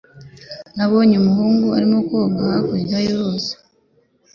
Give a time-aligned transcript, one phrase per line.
[0.75, 3.53] Nabonye umuhungu arimo koga hakurya y'uruzi.